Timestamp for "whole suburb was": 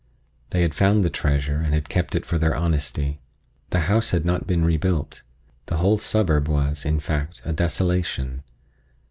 5.77-6.85